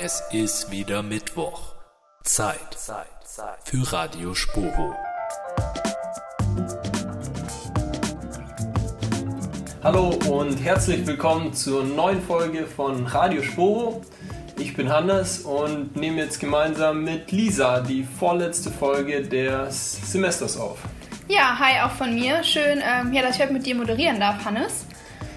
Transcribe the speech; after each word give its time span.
Es 0.00 0.22
ist 0.32 0.70
wieder 0.70 1.02
Mittwoch. 1.02 1.74
Zeit 2.24 2.78
für 3.64 3.92
Radio 3.92 4.34
Sporo. 4.34 4.96
Hallo 9.84 10.18
und 10.30 10.56
herzlich 10.64 11.06
willkommen 11.06 11.52
zur 11.52 11.84
neuen 11.84 12.22
Folge 12.22 12.66
von 12.66 13.04
Radio 13.04 13.42
Sporo. 13.42 14.00
Ich 14.58 14.74
bin 14.74 14.88
Hannes 14.88 15.40
und 15.40 15.94
nehme 15.94 16.22
jetzt 16.22 16.40
gemeinsam 16.40 17.04
mit 17.04 17.30
Lisa 17.30 17.80
die 17.80 18.02
vorletzte 18.02 18.70
Folge 18.70 19.20
des 19.20 20.10
Semesters 20.10 20.56
auf. 20.56 20.78
Ja, 21.28 21.58
hi 21.58 21.80
auch 21.82 21.90
von 21.90 22.14
mir. 22.14 22.42
Schön, 22.42 22.80
ähm, 22.82 23.12
ja, 23.12 23.20
dass 23.20 23.36
ich 23.36 23.42
heute 23.42 23.52
mit 23.52 23.66
dir 23.66 23.74
moderieren 23.74 24.18
darf, 24.18 24.42
Hannes. 24.42 24.86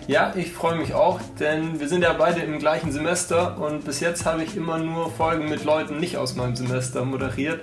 Ja, 0.08 0.34
ich 0.36 0.52
freue 0.52 0.76
mich 0.76 0.94
auch, 0.94 1.20
denn 1.40 1.80
wir 1.80 1.88
sind 1.88 2.04
ja 2.04 2.14
beide 2.14 2.42
im 2.42 2.60
gleichen 2.60 2.92
Semester 2.92 3.58
und 3.58 3.86
bis 3.86 4.00
jetzt 4.00 4.26
habe 4.26 4.44
ich 4.44 4.56
immer 4.56 4.78
nur 4.78 5.10
Folgen 5.12 5.50
mit 5.50 5.64
Leuten 5.66 6.00
nicht 6.00 6.18
aus 6.18 6.36
meinem 6.36 6.56
Semester 6.56 7.04
moderiert. 7.06 7.62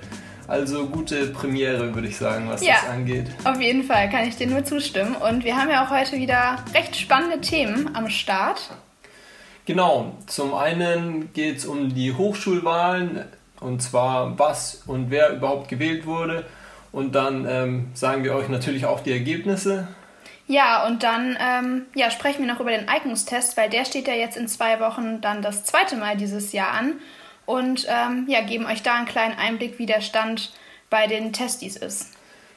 Also 0.49 0.87
gute 0.87 1.29
Premiere, 1.29 1.95
würde 1.95 2.09
ich 2.09 2.16
sagen, 2.16 2.49
was 2.49 2.66
Ja. 2.66 2.75
das 2.83 2.91
angeht. 2.91 3.27
Auf 3.45 3.61
jeden 3.61 3.85
Fall 3.85 4.11
kann 4.11 4.27
ich 4.27 4.37
dir 4.37 4.49
nur 4.49 4.65
zustimmen. 4.65 5.15
Und 5.15 5.45
wir 5.45 5.57
haben 5.57 5.71
ja 5.71 5.87
auch 5.87 5.91
heute 5.91 6.16
wieder 6.16 6.57
recht 6.75 6.97
spannende 6.97 7.41
Themen 7.41 7.95
am 7.95 8.09
Start. 8.09 8.71
Genau, 9.65 10.16
zum 10.27 10.52
einen 10.55 11.33
geht 11.35 11.59
es 11.59 11.65
um 11.66 11.95
die 11.95 12.13
Hochschulwahlen 12.13 13.24
und 13.61 13.80
zwar 13.83 14.37
was 14.37 14.83
und 14.88 15.11
wer 15.13 15.30
überhaupt 15.37 15.69
gewählt 15.69 16.07
wurde. 16.07 16.45
Und 16.91 17.15
dann 17.15 17.47
ähm, 17.49 17.91
sagen 17.95 18.24
wir 18.24 18.35
euch 18.35 18.49
natürlich 18.49 18.85
auch 18.85 18.99
die 19.01 19.13
Ergebnisse. 19.13 19.87
Ja, 20.46 20.87
und 20.87 21.02
dann 21.02 21.37
ähm, 21.41 21.87
ja, 21.95 22.10
sprechen 22.10 22.45
wir 22.45 22.52
noch 22.52 22.60
über 22.60 22.70
den 22.70 22.88
Eignungstest, 22.88 23.56
weil 23.56 23.70
der 23.70 23.84
steht 23.84 24.09
ja 24.09 24.14
jetzt 24.14 24.37
in 24.37 24.48
zwei 24.48 24.80
Wochen 24.80 25.20
dann 25.20 25.41
das 25.42 25.65
zweite 25.65 25.96
Mal 25.96 26.16
dieses 26.16 26.52
Jahr 26.52 26.73
an. 26.73 26.95
Und 27.46 27.87
ähm, 27.88 28.27
ja, 28.28 28.41
geben 28.42 28.66
euch 28.66 28.82
da 28.82 28.95
einen 28.95 29.07
kleinen 29.07 29.38
Einblick, 29.38 29.79
wie 29.79 29.87
der 29.87 30.01
Stand 30.01 30.52
bei 30.90 31.07
den 31.07 31.32
Testis 31.32 31.76
ist. 31.76 32.12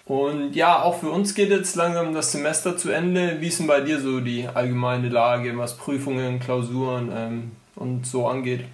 Und 0.06 0.56
ja, 0.56 0.84
auch 0.84 1.00
für 1.00 1.10
uns 1.10 1.34
geht 1.34 1.50
jetzt 1.50 1.76
langsam 1.76 2.14
das 2.14 2.32
Semester 2.32 2.78
zu 2.78 2.92
Ende. 2.92 3.42
Wie 3.42 3.48
ist 3.48 3.60
denn 3.60 3.68
bei 3.68 3.82
dir 3.82 4.00
so 4.00 4.20
die 4.20 4.48
allgemeine 4.48 5.10
Lage, 5.10 5.58
was 5.58 5.78
Prüfungen, 5.78 6.40
Klausuren 6.40 7.12
ähm, 7.16 7.52
und 7.76 8.06
so 8.06 8.28
angeht? 8.28 8.66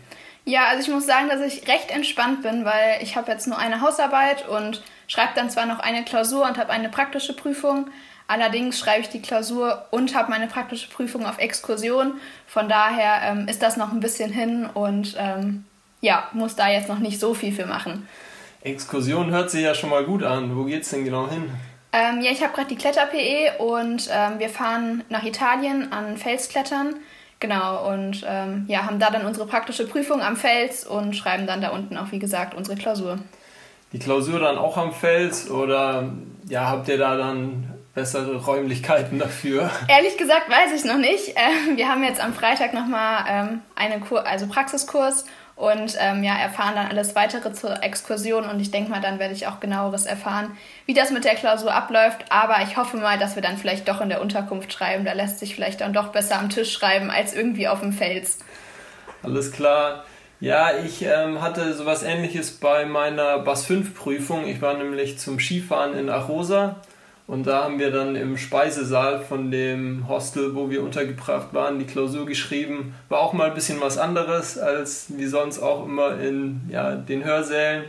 Ja, 0.44 0.66
also 0.68 0.82
ich 0.82 0.94
muss 0.94 1.06
sagen, 1.06 1.30
dass 1.30 1.40
ich 1.42 1.68
recht 1.68 1.92
entspannt 1.92 2.42
bin, 2.42 2.66
weil 2.66 3.02
ich 3.02 3.16
habe 3.16 3.32
jetzt 3.32 3.48
nur 3.48 3.58
eine 3.58 3.80
Hausarbeit 3.80 4.48
und 4.50 4.84
schreibe 5.08 5.32
dann 5.36 5.50
zwar 5.50 5.66
noch 5.66 5.80
eine 5.80 6.04
Klausur 6.04 6.46
und 6.46 6.58
habe 6.58 6.72
eine 6.72 6.90
praktische 6.90 7.34
Prüfung. 7.34 7.88
Allerdings 8.32 8.80
schreibe 8.80 9.02
ich 9.02 9.10
die 9.10 9.22
Klausur 9.22 9.88
und 9.92 10.16
habe 10.16 10.30
meine 10.30 10.48
praktische 10.48 10.90
Prüfung 10.90 11.26
auf 11.26 11.38
Exkursion. 11.38 12.14
Von 12.48 12.70
daher 12.70 13.30
ähm, 13.30 13.50
ist 13.50 13.62
das 13.62 13.76
noch 13.76 13.92
ein 13.92 14.00
bisschen 14.00 14.32
hin 14.32 14.70
und 14.74 15.18
ähm, 15.20 15.66
ja, 16.00 16.30
muss 16.32 16.56
da 16.56 16.70
jetzt 16.70 16.88
noch 16.88 17.00
nicht 17.00 17.20
so 17.20 17.34
viel 17.34 17.52
für 17.52 17.66
machen. 17.66 18.08
Exkursion 18.62 19.32
hört 19.32 19.52
sich 19.52 19.64
ja 19.64 19.76
schon 19.76 19.90
mal 19.90 20.06
gut 20.06 20.24
an. 20.24 20.56
Wo 20.56 20.64
geht's 20.64 20.92
denn 20.92 21.04
genau 21.04 21.30
hin? 21.30 21.52
Ähm, 21.92 22.22
ja, 22.22 22.32
ich 22.32 22.42
habe 22.42 22.54
gerade 22.54 22.70
die 22.70 22.78
Kletter-PE 22.78 23.62
und 23.62 24.10
ähm, 24.10 24.40
wir 24.40 24.48
fahren 24.48 25.04
nach 25.10 25.26
Italien 25.26 25.92
an 25.92 26.16
Felsklettern. 26.16 26.96
Genau, 27.42 27.92
und 27.92 28.26
ähm, 28.26 28.64
ja, 28.70 28.86
haben 28.86 29.00
da 29.00 29.10
dann 29.10 29.26
unsere 29.26 29.46
praktische 29.46 29.86
Prüfung 29.86 30.22
am 30.22 30.38
Fels 30.38 30.88
und 30.88 31.18
schreiben 31.18 31.48
dann 31.48 31.60
da 31.60 31.72
unten 31.72 31.98
auch, 31.98 32.14
wie 32.14 32.20
gesagt, 32.20 32.54
unsere 32.54 32.78
Klausur. 32.78 33.18
Die 33.92 34.00
Klausur 34.00 34.40
dann 34.40 34.58
auch 34.58 34.78
am 34.78 34.94
Fels 34.94 35.52
oder 35.52 36.14
ja, 36.48 36.70
habt 36.70 36.88
ihr 36.88 36.98
da 36.98 37.18
dann 37.18 37.81
bessere 37.94 38.38
Räumlichkeiten 38.38 39.20
dafür? 39.20 39.70
Ehrlich 39.88 40.18
gesagt 40.18 40.50
weiß 40.50 40.74
ich 40.76 40.86
noch 40.86 40.98
nicht. 40.98 41.36
Ähm, 41.36 41.78
wir 41.78 41.90
haben 41.90 42.04
jetzt 42.04 42.24
am 42.24 42.34
Freitag 42.34 42.74
nochmal 42.74 43.26
ähm, 43.28 43.62
einen 43.76 44.02
Kur 44.02 44.26
also 44.26 44.48
Praxiskurs 44.48 45.26
und 45.56 45.96
ähm, 46.00 46.24
ja, 46.24 46.36
erfahren 46.38 46.74
dann 46.76 46.88
alles 46.88 47.16
weitere 47.16 47.54
zur 47.54 47.84
Exkursion 47.84 48.46
und 48.46 48.60
ich 48.60 48.72
denke 48.72 48.90
mal, 48.90 49.02
dann 49.02 49.20
werde 49.20 49.34
ich 49.34 49.46
auch 49.46 49.60
genaueres 49.60 50.06
erfahren, 50.06 50.58
wie 50.88 50.94
das 50.94 51.12
mit 51.12 51.24
der 51.24 51.36
Klausur 51.36 51.74
abläuft. 51.74 52.26
Aber 52.30 52.64
ich 52.64 52.78
hoffe 52.78 52.98
mal, 52.98 53.20
dass 53.20 53.36
wir 53.36 53.44
dann 53.44 53.58
vielleicht 53.58 53.88
doch 53.88 54.02
in 54.02 54.10
der 54.10 54.22
Unterkunft 54.22 54.74
schreiben. 54.74 55.06
Da 55.06 55.14
lässt 55.14 55.40
sich 55.40 55.54
vielleicht 55.54 55.82
dann 55.82 55.94
doch 55.94 56.08
besser 56.08 56.40
am 56.40 56.50
Tisch 56.50 56.72
schreiben 56.72 57.12
als 57.12 57.36
irgendwie 57.36 57.68
auf 57.68 57.82
dem 57.82 57.94
Fels. 57.94 58.40
Alles 59.22 59.52
klar. 59.52 60.06
Ja, 60.40 60.80
ich 60.84 61.04
ähm, 61.04 61.44
hatte 61.44 61.76
sowas 61.76 62.02
ähnliches 62.02 62.54
bei 62.54 62.86
meiner 62.86 63.38
BAS 63.38 63.66
5 63.66 63.94
Prüfung. 63.94 64.48
Ich 64.48 64.64
war 64.64 64.74
nämlich 64.74 65.20
zum 65.20 65.40
Skifahren 65.40 65.96
in 65.96 66.10
Arosa 66.10 66.78
und 67.32 67.48
da 67.48 67.64
haben 67.64 67.80
wir 67.80 67.92
dann 67.92 68.18
im 68.18 68.36
Speisesaal 68.36 69.22
von 69.22 69.52
dem 69.52 70.10
Hostel, 70.10 70.54
wo 70.54 70.70
wir 70.70 70.84
untergebracht 70.84 71.54
waren, 71.54 71.80
die 71.80 71.86
Klausur 71.86 72.26
geschrieben. 72.26 72.94
War 73.08 73.20
auch 73.20 73.32
mal 73.32 73.48
ein 73.48 73.54
bisschen 73.54 73.80
was 73.80 73.98
anderes 73.98 74.58
als 74.58 75.06
wie 75.16 75.28
sonst 75.28 75.60
auch 75.60 75.86
immer 75.86 76.20
in 76.20 76.60
ja, 76.68 76.94
den 76.94 77.24
Hörsälen. 77.24 77.86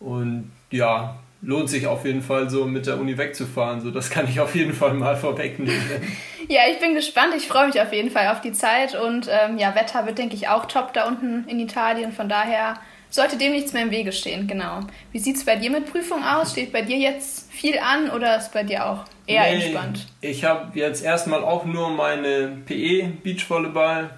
Und 0.00 0.50
ja, 0.72 1.20
lohnt 1.40 1.70
sich 1.70 1.86
auf 1.86 2.04
jeden 2.04 2.20
Fall 2.20 2.50
so 2.50 2.64
mit 2.64 2.88
der 2.88 2.98
Uni 2.98 3.16
wegzufahren. 3.16 3.80
So, 3.80 3.92
das 3.92 4.10
kann 4.10 4.26
ich 4.26 4.40
auf 4.40 4.56
jeden 4.56 4.72
Fall 4.72 4.94
mal 4.94 5.14
vorwegnehmen. 5.24 6.02
Ja, 6.48 6.62
ich 6.68 6.80
bin 6.80 6.96
gespannt. 6.96 7.32
Ich 7.36 7.46
freue 7.46 7.68
mich 7.68 7.80
auf 7.80 7.92
jeden 7.92 8.10
Fall 8.10 8.26
auf 8.26 8.40
die 8.40 8.52
Zeit 8.52 8.96
und 8.96 9.28
ähm, 9.30 9.56
ja, 9.56 9.76
Wetter 9.76 10.04
wird, 10.04 10.18
denke 10.18 10.34
ich, 10.34 10.48
auch 10.48 10.66
top 10.66 10.92
da 10.94 11.06
unten 11.06 11.44
in 11.46 11.60
Italien. 11.60 12.10
Von 12.10 12.28
daher 12.28 12.74
sollte 13.14 13.38
dem 13.38 13.52
nichts 13.52 13.72
mehr 13.72 13.84
im 13.84 13.92
Wege 13.92 14.10
stehen, 14.10 14.48
genau. 14.48 14.80
Wie 15.12 15.20
sieht 15.20 15.36
es 15.36 15.44
bei 15.44 15.54
dir 15.54 15.70
mit 15.70 15.86
Prüfung 15.90 16.24
aus? 16.24 16.50
Steht 16.50 16.72
bei 16.72 16.82
dir 16.82 16.96
jetzt 16.96 17.50
viel 17.52 17.78
an 17.78 18.10
oder 18.10 18.36
ist 18.36 18.52
bei 18.52 18.64
dir 18.64 18.84
auch 18.86 19.04
eher 19.26 19.42
Nee, 19.42 19.62
entspannt? 19.62 20.08
Ich 20.20 20.44
habe 20.44 20.76
jetzt 20.76 21.04
erstmal 21.04 21.44
auch 21.44 21.64
nur 21.64 21.90
meine 21.90 22.58
PE 22.66 23.12
Beachvolleyball 23.22 24.10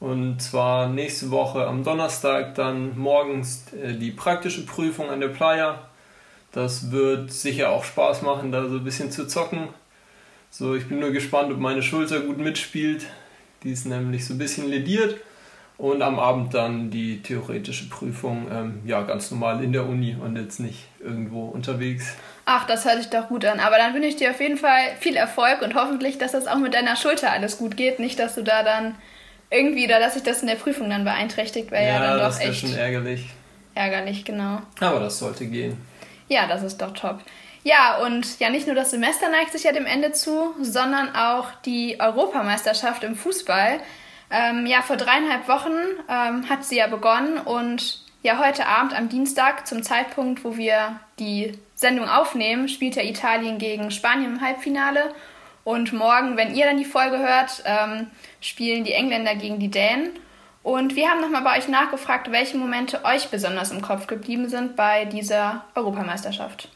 und 0.00 0.42
zwar 0.42 0.90
nächste 0.90 1.30
Woche 1.30 1.66
am 1.66 1.82
Donnerstag 1.82 2.54
dann 2.56 2.98
morgens 2.98 3.64
äh, 3.72 3.94
die 3.94 4.10
praktische 4.10 4.66
Prüfung 4.66 5.08
an 5.08 5.20
der 5.20 5.28
Playa. 5.28 5.88
Das 6.52 6.90
wird 6.90 7.32
sicher 7.32 7.70
auch 7.70 7.84
Spaß 7.84 8.20
machen, 8.20 8.52
da 8.52 8.68
so 8.68 8.76
ein 8.76 8.84
bisschen 8.84 9.10
zu 9.10 9.26
zocken. 9.28 9.68
So, 10.50 10.74
ich 10.74 10.88
bin 10.88 10.98
nur 10.98 11.12
gespannt, 11.12 11.50
ob 11.52 11.58
meine 11.58 11.82
Schulter 11.82 12.20
gut 12.20 12.36
mitspielt. 12.36 13.06
Die 13.62 13.70
ist 13.70 13.86
nämlich 13.86 14.26
so 14.26 14.34
ein 14.34 14.38
bisschen 14.38 14.68
lediert. 14.68 15.16
Und 15.80 16.02
am 16.02 16.18
Abend 16.18 16.52
dann 16.52 16.90
die 16.90 17.22
theoretische 17.22 17.88
Prüfung, 17.88 18.48
ähm, 18.52 18.82
ja, 18.84 19.00
ganz 19.00 19.30
normal 19.30 19.64
in 19.64 19.72
der 19.72 19.86
Uni 19.86 20.14
und 20.14 20.36
jetzt 20.36 20.60
nicht 20.60 20.84
irgendwo 21.02 21.46
unterwegs. 21.46 22.16
Ach, 22.44 22.66
das 22.66 22.84
hört 22.84 22.98
sich 22.98 23.08
doch 23.08 23.28
gut 23.28 23.46
an. 23.46 23.60
Aber 23.60 23.78
dann 23.78 23.94
wünsche 23.94 24.08
ich 24.08 24.16
dir 24.16 24.30
auf 24.30 24.40
jeden 24.42 24.58
Fall 24.58 24.94
viel 24.98 25.16
Erfolg 25.16 25.62
und 25.62 25.74
hoffentlich, 25.74 26.18
dass 26.18 26.32
das 26.32 26.46
auch 26.46 26.58
mit 26.58 26.74
deiner 26.74 26.96
Schulter 26.96 27.32
alles 27.32 27.56
gut 27.56 27.78
geht. 27.78 27.98
Nicht, 27.98 28.18
dass 28.18 28.34
du 28.34 28.42
da 28.42 28.62
dann 28.62 28.94
irgendwie, 29.48 29.86
oder 29.86 30.00
dass 30.00 30.14
sich 30.14 30.22
das 30.22 30.42
in 30.42 30.48
der 30.48 30.56
Prüfung 30.56 30.90
dann 30.90 31.04
beeinträchtigt, 31.04 31.70
wäre 31.70 31.86
ja, 31.86 31.98
dann 31.98 32.18
das 32.18 32.34
doch 32.34 32.40
wäre 32.42 32.50
echt 32.50 32.60
schon 32.60 32.74
ärgerlich. 32.74 33.30
ärgerlich, 33.74 34.24
genau. 34.26 34.58
Aber 34.80 35.00
das 35.00 35.18
sollte 35.18 35.46
gehen. 35.46 35.78
Ja, 36.28 36.46
das 36.46 36.62
ist 36.62 36.76
doch 36.82 36.92
top. 36.92 37.20
Ja, 37.64 37.98
und 38.04 38.38
ja, 38.38 38.50
nicht 38.50 38.66
nur 38.66 38.76
das 38.76 38.90
Semester 38.90 39.30
neigt 39.30 39.52
sich 39.52 39.64
ja 39.64 39.72
dem 39.72 39.86
Ende 39.86 40.12
zu, 40.12 40.54
sondern 40.60 41.16
auch 41.16 41.46
die 41.64 41.96
Europameisterschaft 41.98 43.02
im 43.02 43.16
Fußball. 43.16 43.80
Ähm, 44.30 44.66
ja, 44.66 44.82
vor 44.82 44.96
dreieinhalb 44.96 45.48
Wochen 45.48 45.72
ähm, 46.08 46.48
hat 46.48 46.64
sie 46.64 46.76
ja 46.76 46.86
begonnen 46.86 47.38
und 47.38 48.00
ja, 48.22 48.38
heute 48.38 48.66
Abend 48.66 48.94
am 48.94 49.08
Dienstag, 49.08 49.66
zum 49.66 49.82
Zeitpunkt, 49.82 50.44
wo 50.44 50.56
wir 50.56 51.00
die 51.18 51.58
Sendung 51.74 52.08
aufnehmen, 52.08 52.68
spielt 52.68 52.96
ja 52.96 53.02
Italien 53.02 53.58
gegen 53.58 53.90
Spanien 53.90 54.34
im 54.34 54.40
Halbfinale. 54.42 55.14
Und 55.64 55.92
morgen, 55.92 56.36
wenn 56.36 56.54
ihr 56.54 56.66
dann 56.66 56.76
die 56.76 56.84
Folge 56.84 57.18
hört, 57.18 57.62
ähm, 57.64 58.08
spielen 58.40 58.84
die 58.84 58.92
Engländer 58.92 59.34
gegen 59.34 59.58
die 59.58 59.70
Dänen. 59.70 60.10
Und 60.62 60.96
wir 60.96 61.08
haben 61.08 61.22
nochmal 61.22 61.42
bei 61.42 61.56
euch 61.56 61.68
nachgefragt, 61.68 62.30
welche 62.30 62.58
Momente 62.58 63.04
euch 63.04 63.28
besonders 63.28 63.70
im 63.70 63.80
Kopf 63.80 64.06
geblieben 64.06 64.48
sind 64.48 64.76
bei 64.76 65.06
dieser 65.06 65.64
Europameisterschaft. 65.74 66.68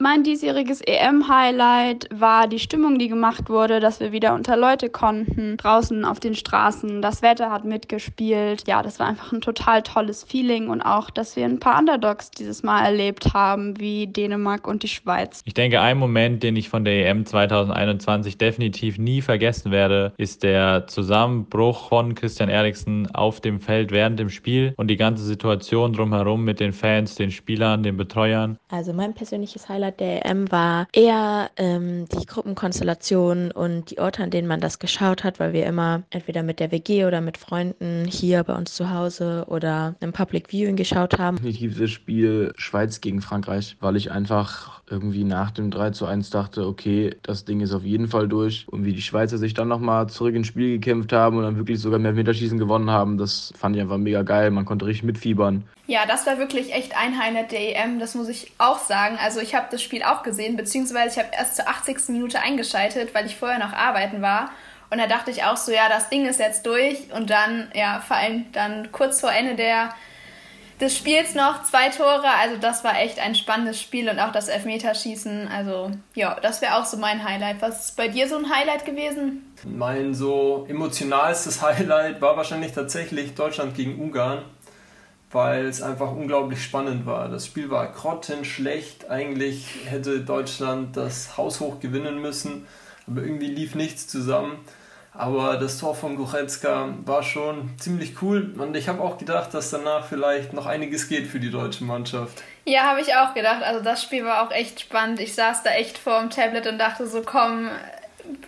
Mein 0.00 0.22
diesjähriges 0.22 0.80
EM-Highlight 0.80 2.08
war 2.14 2.46
die 2.46 2.60
Stimmung, 2.60 3.00
die 3.00 3.08
gemacht 3.08 3.50
wurde, 3.50 3.80
dass 3.80 3.98
wir 3.98 4.12
wieder 4.12 4.32
unter 4.32 4.56
Leute 4.56 4.90
konnten, 4.90 5.56
draußen 5.56 6.04
auf 6.04 6.20
den 6.20 6.36
Straßen. 6.36 7.02
Das 7.02 7.20
Wetter 7.20 7.50
hat 7.50 7.64
mitgespielt. 7.64 8.62
Ja, 8.68 8.84
das 8.84 9.00
war 9.00 9.08
einfach 9.08 9.32
ein 9.32 9.40
total 9.40 9.82
tolles 9.82 10.22
Feeling 10.22 10.68
und 10.68 10.82
auch, 10.82 11.10
dass 11.10 11.34
wir 11.34 11.44
ein 11.44 11.58
paar 11.58 11.80
Underdogs 11.80 12.30
dieses 12.30 12.62
Mal 12.62 12.84
erlebt 12.84 13.34
haben, 13.34 13.80
wie 13.80 14.06
Dänemark 14.06 14.68
und 14.68 14.84
die 14.84 14.88
Schweiz. 14.88 15.42
Ich 15.44 15.54
denke, 15.54 15.80
ein 15.80 15.98
Moment, 15.98 16.44
den 16.44 16.54
ich 16.54 16.68
von 16.68 16.84
der 16.84 17.08
EM 17.10 17.26
2021 17.26 18.38
definitiv 18.38 18.98
nie 18.98 19.20
vergessen 19.20 19.72
werde, 19.72 20.12
ist 20.16 20.44
der 20.44 20.86
Zusammenbruch 20.86 21.88
von 21.88 22.14
Christian 22.14 22.50
Eriksen 22.50 23.12
auf 23.16 23.40
dem 23.40 23.60
Feld 23.60 23.90
während 23.90 24.20
dem 24.20 24.30
Spiel 24.30 24.74
und 24.76 24.86
die 24.86 24.96
ganze 24.96 25.24
Situation 25.24 25.92
drumherum 25.92 26.44
mit 26.44 26.60
den 26.60 26.72
Fans, 26.72 27.16
den 27.16 27.32
Spielern, 27.32 27.82
den 27.82 27.96
Betreuern. 27.96 28.58
Also 28.68 28.92
mein 28.92 29.12
persönliches 29.12 29.68
Highlight 29.68 29.87
Highlight 29.88 30.00
der 30.00 30.26
EM 30.26 30.50
war 30.50 30.86
eher 30.92 31.50
ähm, 31.56 32.06
die 32.08 32.26
Gruppenkonstellation 32.26 33.50
und 33.50 33.90
die 33.90 33.98
Orte, 33.98 34.22
an 34.22 34.30
denen 34.30 34.48
man 34.48 34.60
das 34.60 34.78
geschaut 34.78 35.24
hat, 35.24 35.40
weil 35.40 35.52
wir 35.52 35.66
immer 35.66 36.02
entweder 36.10 36.42
mit 36.42 36.60
der 36.60 36.70
WG 36.70 37.06
oder 37.06 37.20
mit 37.20 37.38
Freunden 37.38 38.04
hier 38.06 38.44
bei 38.44 38.54
uns 38.54 38.74
zu 38.74 38.90
Hause 38.90 39.44
oder 39.48 39.94
im 40.00 40.12
Public 40.12 40.48
Viewing 40.50 40.76
geschaut 40.76 41.18
haben. 41.18 41.36
Definitiv 41.36 41.78
das 41.78 41.90
Spiel 41.90 42.52
Schweiz 42.56 43.00
gegen 43.00 43.20
Frankreich, 43.20 43.76
weil 43.80 43.96
ich 43.96 44.10
einfach 44.10 44.82
irgendwie 44.90 45.24
nach 45.24 45.50
dem 45.50 45.70
3 45.70 45.90
zu 45.90 46.06
1 46.06 46.30
dachte, 46.30 46.66
okay, 46.66 47.14
das 47.22 47.44
Ding 47.44 47.60
ist 47.60 47.72
auf 47.72 47.84
jeden 47.84 48.08
Fall 48.08 48.28
durch. 48.28 48.66
Und 48.68 48.84
wie 48.84 48.92
die 48.92 49.02
Schweizer 49.02 49.38
sich 49.38 49.54
dann 49.54 49.68
nochmal 49.68 50.08
zurück 50.08 50.34
ins 50.34 50.46
Spiel 50.46 50.78
gekämpft 50.78 51.12
haben 51.12 51.36
und 51.36 51.42
dann 51.44 51.56
wirklich 51.56 51.80
sogar 51.80 51.98
mehr 51.98 52.12
Meterschießen 52.12 52.58
gewonnen 52.58 52.90
haben, 52.90 53.18
das 53.18 53.52
fand 53.56 53.76
ich 53.76 53.82
einfach 53.82 53.98
mega 53.98 54.22
geil. 54.22 54.50
Man 54.50 54.64
konnte 54.64 54.86
richtig 54.86 55.04
mitfiebern. 55.04 55.64
Ja, 55.88 56.04
das 56.04 56.26
war 56.26 56.36
wirklich 56.36 56.74
echt 56.74 56.94
ein 56.94 57.18
Highlight 57.18 57.50
der 57.50 57.82
EM, 57.82 57.98
das 57.98 58.14
muss 58.14 58.28
ich 58.28 58.52
auch 58.58 58.78
sagen. 58.78 59.18
Also 59.24 59.40
ich 59.40 59.54
habe 59.54 59.68
das 59.70 59.82
Spiel 59.82 60.02
auch 60.02 60.22
gesehen, 60.22 60.54
beziehungsweise 60.54 61.18
ich 61.18 61.24
habe 61.24 61.34
erst 61.34 61.56
zur 61.56 61.66
80. 61.66 62.10
Minute 62.10 62.40
eingeschaltet, 62.40 63.14
weil 63.14 63.24
ich 63.24 63.36
vorher 63.36 63.58
noch 63.58 63.72
arbeiten 63.72 64.20
war. 64.20 64.50
Und 64.90 64.98
da 64.98 65.06
dachte 65.06 65.30
ich 65.30 65.44
auch 65.44 65.56
so, 65.56 65.72
ja, 65.72 65.88
das 65.88 66.10
Ding 66.10 66.26
ist 66.26 66.40
jetzt 66.40 66.66
durch. 66.66 67.10
Und 67.14 67.30
dann, 67.30 67.72
ja, 67.74 68.00
fallen 68.06 68.52
dann 68.52 68.92
kurz 68.92 69.20
vor 69.20 69.32
Ende 69.32 69.54
der 69.54 69.94
des 70.80 70.96
Spiels 70.96 71.34
noch 71.34 71.62
zwei 71.64 71.88
Tore. 71.88 72.28
Also 72.40 72.56
das 72.60 72.84
war 72.84 73.00
echt 73.00 73.18
ein 73.18 73.34
spannendes 73.34 73.80
Spiel 73.80 74.08
und 74.08 74.18
auch 74.18 74.32
das 74.32 74.48
Elfmeterschießen. 74.48 75.48
Also 75.48 75.90
ja, 76.14 76.38
das 76.40 76.62
wäre 76.62 76.76
auch 76.76 76.84
so 76.84 76.96
mein 76.96 77.24
Highlight. 77.24 77.60
Was 77.60 77.86
ist 77.86 77.96
bei 77.96 78.08
dir 78.08 78.28
so 78.28 78.36
ein 78.36 78.50
Highlight 78.50 78.84
gewesen? 78.84 79.52
Mein 79.64 80.14
so 80.14 80.66
emotionalstes 80.68 81.62
Highlight 81.62 82.20
war 82.20 82.36
wahrscheinlich 82.36 82.72
tatsächlich 82.72 83.34
Deutschland 83.34 83.74
gegen 83.74 84.00
Ungarn, 84.00 84.44
weil 85.30 85.66
es 85.66 85.82
einfach 85.82 86.12
unglaublich 86.12 86.62
spannend 86.62 87.06
war. 87.06 87.28
Das 87.28 87.46
Spiel 87.46 87.70
war 87.70 87.92
grottenschlecht. 87.92 89.10
Eigentlich 89.10 89.66
hätte 89.86 90.20
Deutschland 90.20 90.96
das 90.96 91.36
haushoch 91.36 91.80
gewinnen 91.80 92.20
müssen, 92.20 92.66
aber 93.06 93.22
irgendwie 93.22 93.48
lief 93.48 93.74
nichts 93.74 94.06
zusammen. 94.06 94.58
Aber 95.12 95.56
das 95.56 95.78
Tor 95.78 95.96
von 95.96 96.16
Goretzka 96.16 96.94
war 97.04 97.24
schon 97.24 97.76
ziemlich 97.78 98.22
cool 98.22 98.54
und 98.56 98.76
ich 98.76 98.88
habe 98.88 99.02
auch 99.02 99.18
gedacht, 99.18 99.52
dass 99.52 99.70
danach 99.70 100.06
vielleicht 100.06 100.52
noch 100.52 100.66
einiges 100.66 101.08
geht 101.08 101.26
für 101.26 101.40
die 101.40 101.50
deutsche 101.50 101.82
Mannschaft. 101.82 102.40
Ja, 102.64 102.82
habe 102.82 103.00
ich 103.00 103.16
auch 103.16 103.34
gedacht. 103.34 103.62
Also 103.64 103.82
das 103.82 104.02
Spiel 104.02 104.24
war 104.24 104.46
auch 104.46 104.52
echt 104.52 104.80
spannend. 104.80 105.18
Ich 105.18 105.34
saß 105.34 105.64
da 105.64 105.70
echt 105.70 105.98
vor 105.98 106.20
dem 106.20 106.30
Tablet 106.30 106.68
und 106.68 106.78
dachte 106.78 107.06
so, 107.08 107.22
komm, 107.22 107.68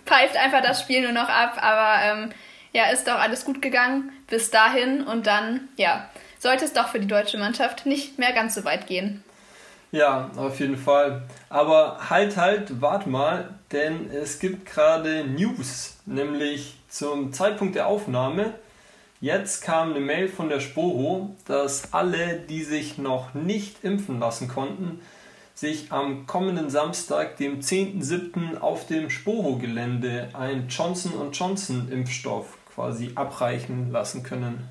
pfeift 0.05 0.37
einfach 0.37 0.61
das 0.61 0.81
Spiel 0.81 1.01
nur 1.01 1.11
noch 1.11 1.27
ab. 1.27 1.57
Aber 1.61 2.01
ähm, 2.03 2.29
ja, 2.71 2.85
ist 2.85 3.07
doch 3.07 3.19
alles 3.19 3.43
gut 3.43 3.61
gegangen 3.61 4.11
bis 4.27 4.49
dahin 4.49 5.03
und 5.03 5.27
dann, 5.27 5.67
ja, 5.75 6.07
sollte 6.41 6.65
es 6.65 6.73
doch 6.73 6.89
für 6.89 6.99
die 6.99 7.07
deutsche 7.07 7.37
Mannschaft 7.37 7.85
nicht 7.85 8.17
mehr 8.17 8.33
ganz 8.33 8.55
so 8.55 8.65
weit 8.65 8.87
gehen. 8.87 9.23
Ja, 9.91 10.31
auf 10.37 10.59
jeden 10.59 10.77
Fall. 10.77 11.23
Aber 11.49 12.09
halt, 12.09 12.35
halt, 12.37 12.81
wart 12.81 13.07
mal, 13.07 13.49
denn 13.71 14.09
es 14.09 14.39
gibt 14.39 14.65
gerade 14.65 15.23
News, 15.25 15.97
nämlich 16.05 16.77
zum 16.89 17.31
Zeitpunkt 17.31 17.75
der 17.75 17.87
Aufnahme. 17.87 18.53
Jetzt 19.19 19.61
kam 19.61 19.91
eine 19.91 19.99
Mail 19.99 20.29
von 20.29 20.49
der 20.49 20.61
Sporo, 20.61 21.35
dass 21.45 21.93
alle, 21.93 22.39
die 22.39 22.63
sich 22.63 22.97
noch 22.97 23.35
nicht 23.35 23.83
impfen 23.83 24.19
lassen 24.19 24.47
konnten, 24.47 24.99
sich 25.53 25.91
am 25.91 26.25
kommenden 26.25 26.71
Samstag, 26.71 27.37
dem 27.37 27.59
10.07. 27.59 28.59
auf 28.61 28.87
dem 28.87 29.11
Sporo-Gelände 29.11 30.29
ein 30.33 30.69
Johnson 30.69 31.31
Johnson 31.31 31.91
Impfstoff 31.91 32.57
quasi 32.73 33.11
abreichen 33.13 33.91
lassen 33.91 34.23
können. 34.23 34.67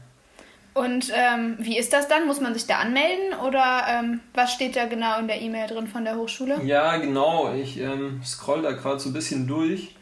Und 0.72 1.12
ähm, 1.14 1.56
wie 1.58 1.78
ist 1.78 1.92
das 1.92 2.06
dann? 2.06 2.26
Muss 2.26 2.40
man 2.40 2.54
sich 2.54 2.66
da 2.66 2.78
anmelden 2.78 3.38
oder 3.46 3.84
ähm, 3.88 4.20
was 4.34 4.52
steht 4.52 4.76
da 4.76 4.86
genau 4.86 5.18
in 5.18 5.26
der 5.26 5.40
E-Mail 5.40 5.66
drin 5.66 5.88
von 5.88 6.04
der 6.04 6.16
Hochschule? 6.16 6.60
Ja, 6.64 6.96
genau. 6.98 7.52
Ich 7.54 7.80
ähm, 7.80 8.20
scroll 8.24 8.62
da 8.62 8.72
gerade 8.72 9.00
so 9.00 9.08
ein 9.08 9.12
bisschen 9.12 9.46
durch. 9.48 9.96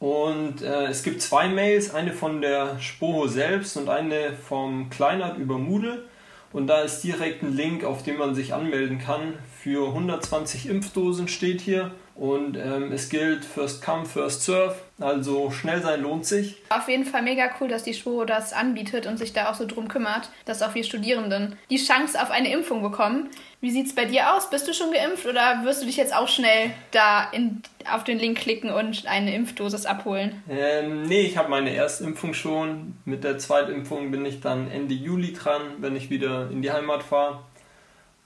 Und 0.00 0.62
äh, 0.62 0.86
es 0.86 1.04
gibt 1.04 1.22
zwei 1.22 1.46
Mails, 1.48 1.94
eine 1.94 2.12
von 2.12 2.40
der 2.40 2.80
Spoho 2.80 3.28
selbst 3.28 3.76
und 3.76 3.88
eine 3.88 4.32
vom 4.32 4.90
Kleinert 4.90 5.38
über 5.38 5.58
Moodle. 5.58 6.04
Und 6.52 6.66
da 6.66 6.80
ist 6.80 7.02
direkt 7.02 7.44
ein 7.44 7.54
Link, 7.54 7.84
auf 7.84 8.02
dem 8.02 8.18
man 8.18 8.34
sich 8.34 8.52
anmelden 8.52 8.98
kann. 8.98 9.34
Für 9.62 9.88
120 9.88 10.68
Impfdosen 10.68 11.28
steht 11.28 11.60
hier. 11.60 11.92
Und 12.14 12.56
ähm, 12.56 12.92
es 12.92 13.08
gilt 13.08 13.44
First 13.44 13.82
Come, 13.82 14.04
First 14.04 14.42
Serve. 14.42 14.76
Also 15.00 15.50
schnell 15.50 15.80
sein 15.80 16.02
lohnt 16.02 16.26
sich. 16.26 16.56
Auf 16.68 16.88
jeden 16.88 17.06
Fall 17.06 17.22
mega 17.22 17.50
cool, 17.60 17.68
dass 17.68 17.84
die 17.84 17.94
Schwuro 17.94 18.24
das 18.24 18.52
anbietet 18.52 19.06
und 19.06 19.16
sich 19.16 19.32
da 19.32 19.50
auch 19.50 19.54
so 19.54 19.66
drum 19.66 19.88
kümmert, 19.88 20.28
dass 20.44 20.62
auch 20.62 20.74
wir 20.74 20.84
Studierenden 20.84 21.56
die 21.70 21.78
Chance 21.78 22.20
auf 22.22 22.30
eine 22.30 22.52
Impfung 22.52 22.82
bekommen. 22.82 23.30
Wie 23.60 23.70
sieht 23.70 23.86
es 23.86 23.94
bei 23.94 24.04
dir 24.04 24.34
aus? 24.34 24.50
Bist 24.50 24.68
du 24.68 24.74
schon 24.74 24.92
geimpft 24.92 25.26
oder 25.26 25.62
wirst 25.64 25.82
du 25.82 25.86
dich 25.86 25.96
jetzt 25.96 26.14
auch 26.14 26.28
schnell 26.28 26.70
da 26.90 27.30
in, 27.32 27.62
auf 27.90 28.04
den 28.04 28.18
Link 28.18 28.38
klicken 28.38 28.70
und 28.70 29.06
eine 29.06 29.34
Impfdosis 29.34 29.86
abholen? 29.86 30.42
Ähm, 30.50 31.04
nee, 31.04 31.22
ich 31.22 31.38
habe 31.38 31.48
meine 31.48 31.74
Erstimpfung 31.74 32.34
schon. 32.34 32.98
Mit 33.06 33.24
der 33.24 33.38
Zweitimpfung 33.38 34.10
bin 34.10 34.26
ich 34.26 34.40
dann 34.40 34.70
Ende 34.70 34.94
Juli 34.94 35.32
dran, 35.32 35.62
wenn 35.78 35.96
ich 35.96 36.10
wieder 36.10 36.50
in 36.50 36.60
die 36.60 36.70
Heimat 36.70 37.02
fahre. 37.02 37.40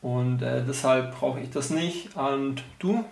Und 0.02 0.42
äh, 0.42 0.62
deshalb 0.66 1.18
brauche 1.18 1.40
ich 1.40 1.50
das 1.50 1.70
nicht. 1.70 2.16
Und 2.16 2.62
du? 2.78 3.04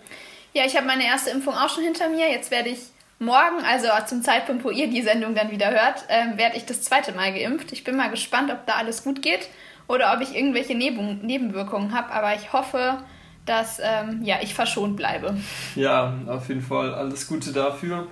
Ja, 0.55 0.63
ich 0.65 0.77
habe 0.77 0.87
meine 0.87 1.05
erste 1.05 1.31
Impfung 1.31 1.53
auch 1.53 1.67
schon 1.67 1.83
hinter 1.83 2.07
mir. 2.07 2.31
Jetzt 2.31 2.49
werde 2.49 2.69
ich 2.69 2.79
morgen, 3.19 3.65
also 3.67 3.89
zum 4.07 4.21
Zeitpunkt, 4.21 4.63
wo 4.63 4.69
ihr 4.69 4.89
die 4.89 5.01
Sendung 5.01 5.35
dann 5.35 5.51
wieder 5.51 5.69
hört, 5.69 6.05
äh, 6.07 6.37
werde 6.37 6.55
ich 6.55 6.65
das 6.65 6.81
zweite 6.81 7.11
Mal 7.11 7.33
geimpft. 7.33 7.73
Ich 7.73 7.83
bin 7.83 7.97
mal 7.97 8.09
gespannt, 8.09 8.49
ob 8.49 8.65
da 8.65 8.75
alles 8.75 9.03
gut 9.03 9.21
geht 9.21 9.49
oder 9.89 10.13
ob 10.15 10.21
ich 10.21 10.33
irgendwelche 10.33 10.73
Neben 10.73 11.19
Nebenwirkungen 11.25 11.93
habe. 11.93 12.09
Aber 12.13 12.35
ich 12.35 12.53
hoffe, 12.53 12.99
dass 13.45 13.81
ähm, 13.83 14.21
ja, 14.23 14.37
ich 14.41 14.53
verschont 14.53 14.95
bleibe. 14.95 15.35
Ja, 15.75 16.13
auf 16.27 16.47
jeden 16.47 16.61
Fall 16.61 16.93
alles 16.93 17.27
Gute 17.27 17.51
dafür. 17.51 18.07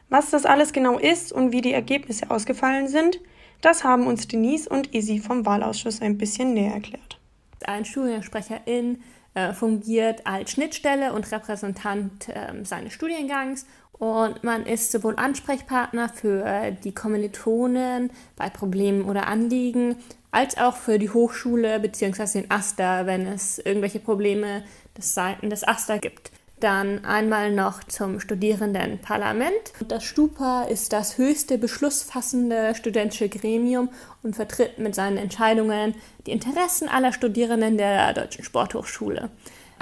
Was 0.08 0.30
das 0.30 0.44
alles 0.44 0.72
genau 0.72 0.98
ist 0.98 1.32
und 1.32 1.52
wie 1.52 1.62
die 1.62 1.72
Ergebnisse 1.72 2.30
ausgefallen 2.30 2.86
sind, 2.86 3.18
das 3.60 3.82
haben 3.82 4.06
uns 4.06 4.28
Denise 4.28 4.68
und 4.68 4.94
Isi 4.94 5.18
vom 5.18 5.46
Wahlausschuss 5.46 6.02
ein 6.02 6.18
bisschen 6.18 6.54
näher 6.54 6.74
erklärt. 6.74 7.18
Ein 7.64 7.84
Studiensprecherin 7.84 9.02
äh, 9.34 9.52
fungiert 9.52 10.26
als 10.26 10.52
Schnittstelle 10.52 11.12
und 11.14 11.30
Repräsentant 11.32 12.28
äh, 12.28 12.64
seines 12.64 12.92
Studiengangs 12.92 13.66
und 14.02 14.42
man 14.42 14.66
ist 14.66 14.90
sowohl 14.90 15.14
Ansprechpartner 15.14 16.08
für 16.08 16.44
äh, 16.44 16.72
die 16.72 16.92
Kommilitonen 16.92 18.10
bei 18.34 18.50
Problemen 18.50 19.04
oder 19.04 19.28
Anliegen, 19.28 19.94
als 20.32 20.58
auch 20.58 20.74
für 20.74 20.98
die 20.98 21.10
Hochschule 21.10 21.78
bzw. 21.78 22.40
den 22.40 22.50
AStA, 22.50 23.06
wenn 23.06 23.28
es 23.28 23.60
irgendwelche 23.60 24.00
Probleme 24.00 24.64
des 24.98 25.14
Seiten 25.14 25.50
des 25.50 25.62
AStA 25.62 25.98
gibt. 25.98 26.32
Dann 26.58 27.04
einmal 27.04 27.52
noch 27.52 27.84
zum 27.84 28.18
Studierendenparlament. 28.18 29.72
Das 29.86 30.02
Stupa 30.02 30.64
ist 30.64 30.92
das 30.92 31.16
höchste 31.16 31.56
beschlussfassende 31.56 32.74
studentische 32.74 33.28
Gremium 33.28 33.88
und 34.24 34.34
vertritt 34.34 34.80
mit 34.80 34.96
seinen 34.96 35.16
Entscheidungen 35.16 35.94
die 36.26 36.32
Interessen 36.32 36.88
aller 36.88 37.12
Studierenden 37.12 37.78
der 37.78 38.12
Deutschen 38.14 38.42
Sporthochschule. 38.42 39.30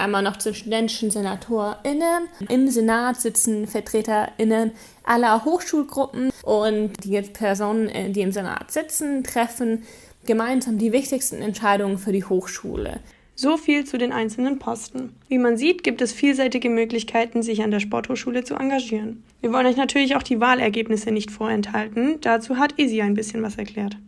Einmal 0.00 0.22
noch 0.22 0.38
zu 0.38 0.54
studentischen 0.54 1.10
SenatorInnen. 1.10 2.28
Im 2.48 2.68
Senat 2.68 3.20
sitzen 3.20 3.66
VertreterInnen 3.66 4.72
aller 5.04 5.44
Hochschulgruppen 5.44 6.30
und 6.42 6.92
die 7.04 7.20
Personen, 7.20 7.88
äh, 7.90 8.08
die 8.08 8.22
im 8.22 8.32
Senat 8.32 8.70
sitzen, 8.72 9.24
treffen 9.24 9.84
gemeinsam 10.24 10.78
die 10.78 10.92
wichtigsten 10.92 11.42
Entscheidungen 11.42 11.98
für 11.98 12.12
die 12.12 12.24
Hochschule. 12.24 13.00
So 13.34 13.58
viel 13.58 13.84
zu 13.84 13.98
den 13.98 14.12
einzelnen 14.12 14.58
Posten. 14.58 15.14
Wie 15.28 15.38
man 15.38 15.58
sieht, 15.58 15.82
gibt 15.84 16.00
es 16.00 16.12
vielseitige 16.12 16.70
Möglichkeiten, 16.70 17.42
sich 17.42 17.62
an 17.62 17.70
der 17.70 17.80
Sporthochschule 17.80 18.42
zu 18.42 18.54
engagieren. 18.54 19.22
Wir 19.42 19.52
wollen 19.52 19.66
euch 19.66 19.76
natürlich 19.76 20.16
auch 20.16 20.22
die 20.22 20.40
Wahlergebnisse 20.40 21.10
nicht 21.10 21.30
vorenthalten. 21.30 22.18
Dazu 22.22 22.56
hat 22.56 22.78
Isi 22.78 23.02
ein 23.02 23.14
bisschen 23.14 23.42
was 23.42 23.56
erklärt. 23.56 23.98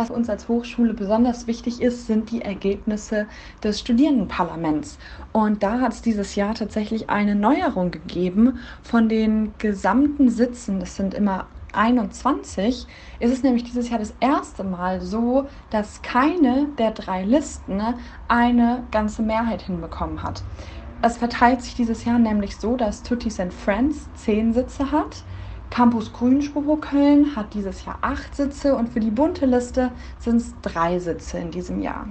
Was 0.00 0.10
uns 0.10 0.30
als 0.30 0.48
Hochschule 0.48 0.94
besonders 0.94 1.46
wichtig 1.46 1.82
ist, 1.82 2.06
sind 2.06 2.30
die 2.30 2.40
Ergebnisse 2.40 3.26
des 3.62 3.80
Studierendenparlaments. 3.80 4.96
Und 5.30 5.62
da 5.62 5.80
hat 5.80 5.92
es 5.92 6.00
dieses 6.00 6.36
Jahr 6.36 6.54
tatsächlich 6.54 7.10
eine 7.10 7.34
Neuerung 7.34 7.90
gegeben. 7.90 8.60
Von 8.82 9.10
den 9.10 9.52
gesamten 9.58 10.30
Sitzen, 10.30 10.80
das 10.80 10.96
sind 10.96 11.12
immer 11.12 11.48
21 11.74 12.86
ist 13.18 13.32
es 13.32 13.42
nämlich 13.42 13.64
dieses 13.64 13.90
Jahr 13.90 13.98
das 13.98 14.14
erste 14.20 14.64
Mal 14.64 15.02
so, 15.02 15.46
dass 15.68 16.00
keine 16.00 16.68
der 16.78 16.92
drei 16.92 17.22
Listen 17.22 17.82
eine 18.26 18.84
ganze 18.90 19.20
Mehrheit 19.20 19.60
hinbekommen 19.60 20.22
hat. 20.22 20.42
Es 21.02 21.18
verteilt 21.18 21.60
sich 21.60 21.74
dieses 21.74 22.06
Jahr 22.06 22.18
nämlich 22.18 22.56
so, 22.56 22.76
dass 22.76 23.02
Tuttis 23.02 23.38
and 23.38 23.52
Friends 23.52 24.08
zehn 24.14 24.54
Sitze 24.54 24.90
hat. 24.92 25.24
Campus 25.70 26.12
Grünspucho 26.12 26.76
Köln 26.76 27.34
hat 27.36 27.54
dieses 27.54 27.84
Jahr 27.84 27.98
acht 28.00 28.34
Sitze 28.34 28.74
und 28.74 28.88
für 28.88 29.00
die 29.00 29.10
bunte 29.10 29.46
Liste 29.46 29.92
sind 30.18 30.36
es 30.36 30.52
drei 30.62 30.98
Sitze 30.98 31.38
in 31.38 31.52
diesem 31.52 31.80
Jahr. 31.80 32.08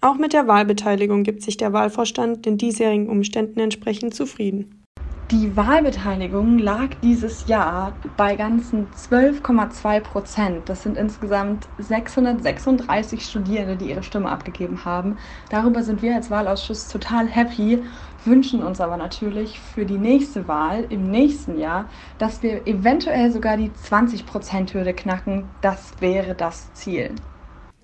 Auch 0.00 0.16
mit 0.16 0.32
der 0.32 0.46
Wahlbeteiligung 0.46 1.24
gibt 1.24 1.42
sich 1.42 1.56
der 1.56 1.72
Wahlvorstand 1.72 2.46
den 2.46 2.56
diesjährigen 2.56 3.08
Umständen 3.08 3.58
entsprechend 3.58 4.14
zufrieden. 4.14 4.84
Die 5.30 5.56
Wahlbeteiligung 5.56 6.58
lag 6.58 6.90
dieses 7.02 7.46
Jahr 7.48 7.94
bei 8.18 8.36
ganzen 8.36 8.86
12,2 8.90 10.00
Prozent. 10.00 10.68
Das 10.68 10.82
sind 10.82 10.98
insgesamt 10.98 11.66
636 11.78 13.24
Studierende, 13.24 13.76
die 13.76 13.88
ihre 13.88 14.02
Stimme 14.02 14.28
abgegeben 14.28 14.84
haben. 14.84 15.16
Darüber 15.48 15.82
sind 15.82 16.02
wir 16.02 16.14
als 16.14 16.30
Wahlausschuss 16.30 16.88
total 16.88 17.26
happy, 17.26 17.82
wünschen 18.26 18.62
uns 18.62 18.80
aber 18.80 18.96
natürlich 18.96 19.58
für 19.58 19.84
die 19.84 19.98
nächste 19.98 20.48
Wahl 20.48 20.86
im 20.88 21.10
nächsten 21.10 21.58
Jahr, 21.58 21.88
dass 22.18 22.42
wir 22.42 22.66
eventuell 22.66 23.30
sogar 23.30 23.56
die 23.56 23.72
20 23.72 24.26
Prozent 24.26 24.74
Hürde 24.74 24.94
knacken. 24.94 25.48
Das 25.60 25.92
wäre 26.00 26.34
das 26.34 26.72
Ziel. 26.74 27.14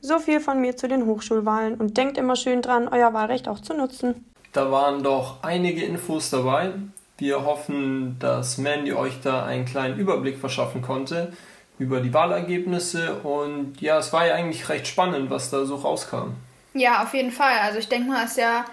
So 0.00 0.18
viel 0.18 0.40
von 0.40 0.60
mir 0.60 0.76
zu 0.76 0.88
den 0.88 1.06
Hochschulwahlen 1.06 1.74
und 1.74 1.96
denkt 1.96 2.16
immer 2.16 2.36
schön 2.36 2.62
dran, 2.62 2.88
euer 2.88 3.12
Wahlrecht 3.12 3.48
auch 3.48 3.60
zu 3.60 3.74
nutzen. 3.74 4.24
Da 4.52 4.70
waren 4.72 5.02
doch 5.02 5.42
einige 5.42 5.84
Infos 5.84 6.30
dabei. 6.30 6.72
Wir 7.18 7.44
hoffen, 7.44 8.16
dass 8.18 8.56
Mandy 8.56 8.94
euch 8.94 9.20
da 9.22 9.44
einen 9.44 9.66
kleinen 9.66 9.98
Überblick 9.98 10.38
verschaffen 10.38 10.80
konnte 10.80 11.32
über 11.78 12.00
die 12.00 12.12
Wahlergebnisse 12.12 13.14
und 13.22 13.80
ja, 13.80 13.98
es 13.98 14.12
war 14.12 14.26
ja 14.26 14.34
eigentlich 14.34 14.68
recht 14.68 14.86
spannend, 14.86 15.30
was 15.30 15.50
da 15.50 15.64
so 15.64 15.76
rauskam. 15.76 16.34
Ja, 16.74 17.02
auf 17.02 17.14
jeden 17.14 17.32
Fall. 17.32 17.58
Also 17.62 17.78
ich 17.78 17.88
denke 17.88 18.10
mal, 18.10 18.24
es 18.24 18.32
ist 18.32 18.38
ja 18.38 18.64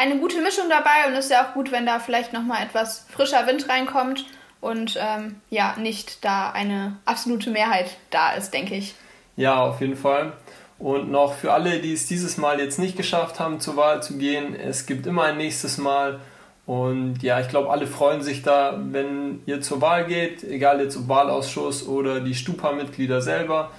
eine 0.00 0.18
gute 0.18 0.40
Mischung 0.40 0.64
dabei 0.70 1.06
und 1.06 1.12
es 1.12 1.26
ist 1.26 1.30
ja 1.30 1.44
auch 1.46 1.52
gut, 1.52 1.72
wenn 1.72 1.84
da 1.84 1.98
vielleicht 1.98 2.32
nochmal 2.32 2.62
etwas 2.62 3.06
frischer 3.10 3.46
Wind 3.46 3.68
reinkommt 3.68 4.24
und 4.60 4.98
ähm, 4.98 5.40
ja, 5.50 5.76
nicht 5.78 6.24
da 6.24 6.50
eine 6.50 6.96
absolute 7.04 7.50
Mehrheit 7.50 7.96
da 8.08 8.32
ist, 8.32 8.54
denke 8.54 8.74
ich. 8.74 8.94
Ja, 9.36 9.62
auf 9.62 9.80
jeden 9.80 9.96
Fall. 9.96 10.32
Und 10.78 11.10
noch 11.10 11.34
für 11.34 11.52
alle, 11.52 11.80
die 11.80 11.92
es 11.92 12.06
dieses 12.06 12.38
Mal 12.38 12.58
jetzt 12.58 12.78
nicht 12.78 12.96
geschafft 12.96 13.38
haben, 13.38 13.60
zur 13.60 13.76
Wahl 13.76 14.02
zu 14.02 14.16
gehen, 14.16 14.54
es 14.54 14.86
gibt 14.86 15.06
immer 15.06 15.24
ein 15.24 15.36
nächstes 15.36 15.76
Mal 15.76 16.20
und 16.64 17.22
ja, 17.22 17.40
ich 17.40 17.48
glaube, 17.48 17.70
alle 17.70 17.86
freuen 17.86 18.22
sich 18.22 18.42
da, 18.42 18.78
wenn 18.80 19.42
ihr 19.44 19.60
zur 19.60 19.82
Wahl 19.82 20.06
geht, 20.06 20.44
egal 20.44 20.80
jetzt 20.80 20.96
ob 20.96 21.08
Wahlausschuss 21.08 21.86
oder 21.86 22.20
die 22.20 22.34
Stupa-Mitglieder 22.34 23.20
selber. 23.20 23.70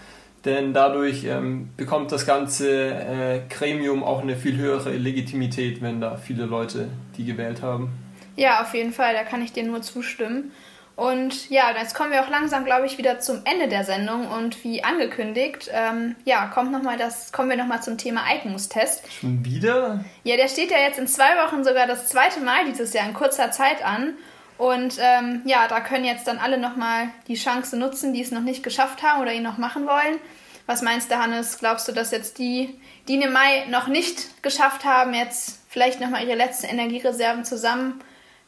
Denn 0.46 0.74
dadurch 0.74 1.24
ähm, 1.26 1.70
bekommt 1.78 2.12
das 2.12 2.26
ganze 2.26 2.90
äh, 2.90 3.42
Gremium 3.50 4.04
auch 4.04 4.22
eine 4.22 4.36
viel 4.36 4.58
höhere 4.58 4.92
Legitimität, 4.92 5.82
wenn 5.82 6.02
da 6.02 6.18
viele 6.18 6.46
Leute 6.46 6.90
die 7.18 7.26
gewählt 7.26 7.62
haben. 7.62 7.92
Ja, 8.36 8.62
auf 8.62 8.74
jeden 8.74 8.94
Fall, 8.94 9.14
da 9.14 9.24
kann 9.24 9.44
ich 9.44 9.54
dir 9.54 9.64
nur 9.64 9.82
zustimmen. 9.82 10.52
Und 10.96 11.50
ja, 11.50 11.74
jetzt 11.78 11.96
kommen 11.96 12.12
wir 12.12 12.24
auch 12.24 12.30
langsam, 12.30 12.66
glaube 12.66 12.86
ich, 12.86 12.98
wieder 12.98 13.20
zum 13.20 13.42
Ende 13.46 13.68
der 13.68 13.84
Sendung. 13.84 14.28
Und 14.28 14.64
wie 14.64 14.84
angekündigt, 14.84 15.70
ähm, 15.74 16.16
ja, 16.26 16.48
kommt 16.48 16.72
noch 16.72 16.84
mal 16.84 16.98
das, 16.98 17.32
kommen 17.32 17.50
wir 17.50 17.58
nochmal 17.58 17.82
zum 17.82 17.98
Thema 17.98 18.24
Eignungstest. 18.24 19.04
Schon 19.12 19.44
wieder? 19.46 20.04
Ja, 20.24 20.38
der 20.38 20.48
steht 20.48 20.70
ja 20.70 20.78
jetzt 20.78 21.00
in 21.00 21.08
zwei 21.08 21.36
Wochen 21.44 21.64
sogar 21.64 21.88
das 21.88 22.08
zweite 22.08 22.42
Mal 22.42 22.66
dieses 22.66 22.94
Jahr 22.94 23.08
in 23.08 23.14
kurzer 23.14 23.52
Zeit 23.52 23.84
an. 23.84 24.14
Und 24.62 25.00
ähm, 25.00 25.42
ja, 25.46 25.68
da 25.68 25.80
können 25.80 26.06
jetzt 26.06 26.28
dann 26.28 26.38
alle 26.38 26.60
nochmal 26.60 27.08
die 27.28 27.34
Chance 27.34 27.76
nutzen, 27.80 28.14
die 28.14 28.22
es 28.22 28.30
noch 28.30 28.44
nicht 28.44 28.62
geschafft 28.62 29.02
haben 29.02 29.20
oder 29.20 29.34
ihn 29.34 29.42
noch 29.42 29.58
machen 29.58 29.88
wollen. 29.88 30.20
Was 30.68 30.84
meinst 30.84 31.10
du, 31.10 31.18
Hannes? 31.18 31.58
Glaubst 31.58 31.88
du, 31.88 31.92
dass 31.94 32.12
jetzt 32.12 32.38
die, 32.38 32.80
die 33.08 33.16
im 33.16 33.34
Mai 33.34 33.66
noch 33.72 33.88
nicht 33.88 34.44
geschafft 34.44 34.86
haben, 34.86 35.16
jetzt 35.16 35.62
vielleicht 35.68 36.00
nochmal 36.00 36.28
ihre 36.28 36.38
letzten 36.38 36.68
Energiereserven 36.68 37.44
zusammen 37.44 38.02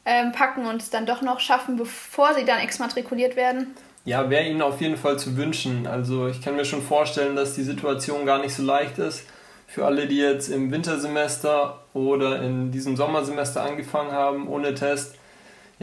ähm, 0.06 0.34
und 0.70 0.84
es 0.84 0.92
dann 0.92 1.08
doch 1.08 1.24
noch 1.24 1.40
schaffen, 1.40 1.78
bevor 1.78 2.36
sie 2.36 2.46
dann 2.46 2.60
exmatrikuliert 2.60 3.36
werden? 3.36 3.74
Ja, 4.06 4.30
wäre 4.30 4.46
ihnen 4.46 4.62
auf 4.62 4.82
jeden 4.82 4.98
Fall 4.98 5.18
zu 5.18 5.36
wünschen. 5.36 5.88
Also 5.88 6.28
ich 6.28 6.44
kann 6.44 6.56
mir 6.56 6.66
schon 6.66 6.84
vorstellen, 6.84 7.36
dass 7.36 7.56
die 7.56 7.64
Situation 7.64 8.28
gar 8.28 8.38
nicht 8.38 8.54
so 8.54 8.62
leicht 8.62 9.00
ist. 9.00 9.26
Für 9.66 9.88
alle, 9.88 10.06
die 10.06 10.20
jetzt 10.20 10.50
im 10.50 10.70
Wintersemester 10.70 11.80
oder 11.96 12.40
in 12.44 12.72
diesem 12.72 12.98
Sommersemester 12.98 13.64
angefangen 13.64 14.12
haben 14.12 14.48
ohne 14.48 14.76
Test, 14.76 15.16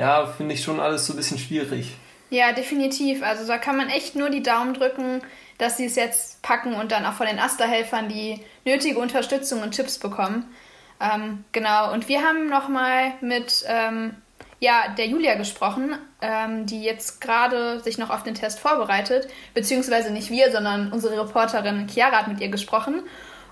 ja, 0.01 0.25
finde 0.25 0.55
ich 0.55 0.65
schon 0.65 0.81
alles 0.81 1.07
so 1.07 1.13
ein 1.13 1.17
bisschen 1.17 1.39
schwierig. 1.39 1.95
Ja, 2.31 2.53
definitiv. 2.53 3.23
Also 3.23 3.47
da 3.47 3.59
kann 3.59 3.77
man 3.77 3.91
echt 3.91 4.17
nur 4.17 4.31
die 4.31 4.43
Daumen 4.43 4.73
drücken, 4.73 5.21
dass 5.59 5.77
sie 5.77 5.85
es 5.85 5.95
jetzt 5.95 6.41
packen 6.41 6.73
und 6.73 6.91
dann 6.91 7.05
auch 7.05 7.13
von 7.13 7.27
den 7.27 7.39
Asterhelfern 7.39 8.09
die 8.09 8.41
nötige 8.65 8.99
Unterstützung 8.99 9.61
und 9.61 9.73
Tipps 9.73 9.99
bekommen. 9.99 10.47
Ähm, 11.01 11.45
genau, 11.53 11.93
und 11.93 12.09
wir 12.09 12.23
haben 12.23 12.49
nochmal 12.49 13.13
mit 13.21 13.63
ähm, 13.69 14.15
ja, 14.59 14.89
der 14.97 15.07
Julia 15.07 15.35
gesprochen, 15.35 15.95
ähm, 16.23 16.65
die 16.65 16.83
jetzt 16.83 17.21
gerade 17.21 17.81
sich 17.81 17.99
noch 17.99 18.09
auf 18.09 18.23
den 18.23 18.35
Test 18.35 18.59
vorbereitet, 18.59 19.29
beziehungsweise 19.53 20.11
nicht 20.11 20.31
wir, 20.31 20.51
sondern 20.51 20.93
unsere 20.93 21.21
Reporterin 21.23 21.89
Chiara 21.91 22.21
hat 22.21 22.29
mit 22.29 22.41
ihr 22.41 22.49
gesprochen. 22.49 23.03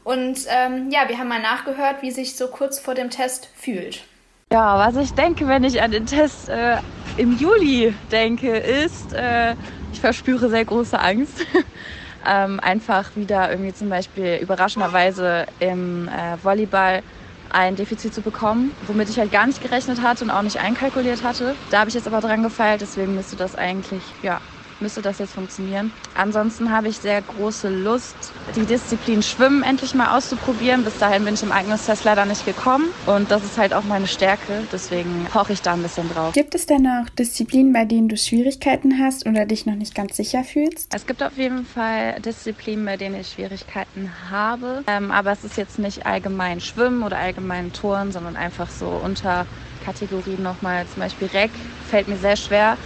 Und 0.02 0.46
ähm, 0.48 0.88
ja, 0.90 1.10
wir 1.10 1.18
haben 1.18 1.28
mal 1.28 1.42
nachgehört, 1.42 2.00
wie 2.00 2.10
sich 2.10 2.36
so 2.36 2.48
kurz 2.48 2.78
vor 2.78 2.94
dem 2.94 3.10
Test 3.10 3.50
fühlt. 3.54 4.04
Ja, 4.50 4.78
was 4.78 4.96
ich 4.96 5.14
denke, 5.14 5.46
wenn 5.46 5.64
ich 5.64 5.82
an 5.82 5.90
den 5.90 6.06
Test 6.06 6.48
äh, 6.48 6.78
im 7.16 7.32
Juli 7.32 7.94
denke, 8.10 8.56
ist, 8.56 9.12
äh, 9.12 9.56
ich 9.90 10.00
verspüre 10.00 10.48
sehr 10.48 10.64
große 10.64 10.98
Angst. 10.98 11.44
ähm, 12.26 12.58
einfach 12.60 13.14
wieder 13.16 13.50
irgendwie 13.50 13.72
zum 13.74 13.88
Beispiel 13.90 14.36
überraschenderweise 14.40 15.46
im 15.58 16.08
äh, 16.08 16.42
Volleyball 16.42 17.02
ein 17.50 17.76
Defizit 17.76 18.14
zu 18.14 18.22
bekommen, 18.22 18.74
womit 18.80 19.08
ich 19.10 19.18
halt 19.18 19.32
gar 19.32 19.46
nicht 19.46 19.60
gerechnet 19.60 20.02
hatte 20.02 20.24
und 20.24 20.30
auch 20.30 20.42
nicht 20.42 20.60
einkalkuliert 20.60 21.22
hatte. 21.22 21.58
Da 21.70 21.80
habe 21.80 21.88
ich 21.90 21.94
jetzt 21.94 22.06
aber 22.06 22.20
dran 22.20 22.42
gefeilt, 22.42 22.80
deswegen 22.82 23.14
müsste 23.14 23.36
das 23.36 23.54
eigentlich, 23.54 24.16
ja, 24.22 24.40
müsste 24.80 25.02
das 25.02 25.18
jetzt 25.18 25.34
funktionieren. 25.34 25.92
Ansonsten 26.14 26.70
habe 26.70 26.88
ich 26.88 26.98
sehr 26.98 27.20
große 27.22 27.68
Lust, 27.68 28.16
die 28.56 28.64
Disziplin 28.64 29.22
Schwimmen 29.22 29.62
endlich 29.62 29.94
mal 29.94 30.16
auszuprobieren. 30.16 30.84
Bis 30.84 30.98
dahin 30.98 31.24
bin 31.24 31.34
ich 31.34 31.42
im 31.42 31.52
Eignungstest 31.52 32.04
leider 32.04 32.24
nicht 32.24 32.44
gekommen 32.44 32.90
und 33.06 33.30
das 33.30 33.44
ist 33.44 33.58
halt 33.58 33.74
auch 33.74 33.84
meine 33.84 34.06
Stärke, 34.06 34.64
deswegen 34.72 35.26
poche 35.32 35.52
ich 35.52 35.62
da 35.62 35.74
ein 35.74 35.82
bisschen 35.82 36.08
drauf. 36.10 36.32
Gibt 36.32 36.54
es 36.54 36.66
denn 36.66 36.86
auch 36.86 37.08
Disziplinen, 37.10 37.72
bei 37.72 37.84
denen 37.84 38.08
du 38.08 38.16
Schwierigkeiten 38.16 38.98
hast 38.98 39.26
oder 39.26 39.46
dich 39.46 39.66
noch 39.66 39.74
nicht 39.74 39.94
ganz 39.94 40.16
sicher 40.16 40.44
fühlst? 40.44 40.94
Es 40.94 41.06
gibt 41.06 41.22
auf 41.22 41.36
jeden 41.36 41.64
Fall 41.64 42.20
Disziplinen, 42.20 42.84
bei 42.84 42.96
denen 42.96 43.20
ich 43.20 43.28
Schwierigkeiten 43.28 44.10
habe, 44.30 44.84
ähm, 44.86 45.10
aber 45.10 45.32
es 45.32 45.44
ist 45.44 45.56
jetzt 45.56 45.78
nicht 45.78 46.06
allgemein 46.06 46.60
Schwimmen 46.60 47.02
oder 47.02 47.18
allgemein 47.18 47.72
Touren, 47.72 48.12
sondern 48.12 48.36
einfach 48.36 48.70
so 48.70 48.86
unter 48.86 49.46
Kategorien 49.84 50.42
nochmal, 50.42 50.86
zum 50.86 51.02
Beispiel 51.02 51.28
Reck 51.28 51.50
fällt 51.88 52.08
mir 52.08 52.16
sehr 52.16 52.36
schwer. 52.36 52.76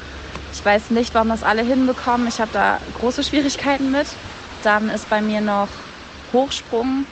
Ich 0.50 0.64
weiß 0.64 0.90
nicht, 0.90 1.14
warum 1.14 1.28
das 1.30 1.42
alle 1.42 1.62
hinbekommen. 1.62 2.26
Ich 2.26 2.40
habe 2.40 2.50
da 2.50 2.80
große 2.92 3.22
Schwierigkeiten 3.24 3.90
mit. 3.90 4.18
Dann 4.60 4.88
ist 4.88 5.08
bei 5.08 5.22
mir 5.22 5.40
noch 5.40 5.88
Hochsprung 6.32 7.06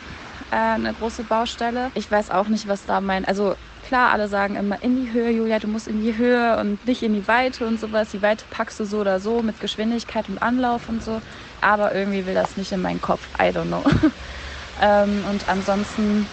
äh, 0.50 0.57
eine 0.57 0.93
große 0.95 1.25
Baustelle. 1.25 1.91
Ich 1.95 2.11
weiß 2.11 2.31
auch 2.31 2.49
nicht, 2.49 2.69
was 2.69 2.85
da 2.87 3.00
mein. 3.00 3.25
Also 3.25 3.57
klar, 3.83 4.11
alle 4.12 4.29
sagen 4.29 4.57
immer 4.57 4.83
in 4.83 4.95
die 4.97 5.12
Höhe, 5.12 5.31
Julia, 5.31 5.59
du 5.59 5.69
musst 5.69 5.89
in 5.89 6.00
die 6.00 6.17
Höhe 6.17 6.59
und 6.59 6.85
nicht 6.87 7.03
in 7.03 7.12
die 7.15 7.27
Weite 7.29 7.67
und 7.67 7.79
sowas. 7.79 8.11
Die 8.11 8.23
Weite 8.23 8.47
packst 8.50 8.79
du 8.81 8.85
so 8.85 9.00
oder 9.00 9.21
so 9.21 9.43
mit 9.43 9.61
Geschwindigkeit 9.61 10.29
und 10.29 10.39
Anlauf 10.39 10.89
und 10.89 11.03
so. 11.03 11.21
Aber 11.61 11.95
irgendwie 11.95 12.27
will 12.27 12.35
das 12.35 12.57
nicht 12.57 12.73
in 12.73 12.81
meinen 12.81 13.00
Kopf. 13.00 13.31
I 13.41 13.45
don't 13.47 13.67
know. 13.67 13.85
ähm, 14.81 15.25
und 15.25 15.49
ansonsten 15.49 16.29